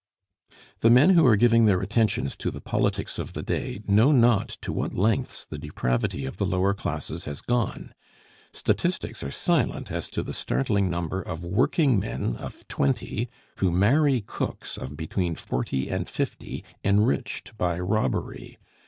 The 0.79 0.89
men 0.89 1.11
who 1.11 1.27
are 1.27 1.35
giving 1.35 1.65
their 1.67 1.79
attentions 1.79 2.35
to 2.37 2.49
the 2.49 2.59
politics 2.59 3.19
of 3.19 3.33
the 3.33 3.43
day 3.43 3.83
know 3.87 4.11
not 4.11 4.49
to 4.63 4.73
what 4.73 4.95
lengths 4.95 5.45
the 5.45 5.59
depravity 5.59 6.25
of 6.25 6.37
the 6.37 6.45
lower 6.47 6.73
classes 6.73 7.25
has 7.25 7.39
gone. 7.39 7.93
Statistics 8.51 9.23
are 9.23 9.29
silent 9.29 9.91
as 9.91 10.09
to 10.09 10.23
the 10.23 10.33
startling 10.33 10.89
number 10.89 11.21
of 11.21 11.43
working 11.45 11.99
men 11.99 12.35
of 12.37 12.67
twenty 12.67 13.29
who 13.57 13.71
marry 13.71 14.21
cooks 14.21 14.75
of 14.75 14.97
between 14.97 15.35
forty 15.35 15.87
and 15.87 16.09
fifty 16.09 16.63
enriched 16.83 17.55
by 17.55 17.79
robbery. 17.79 18.57